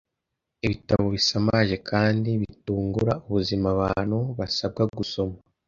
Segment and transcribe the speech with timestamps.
[0.65, 5.35] ibitabo bisamaje kandi bitungura ubuzima abantu basabwa gusoma